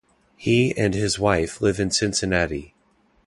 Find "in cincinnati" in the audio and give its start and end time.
1.79-2.73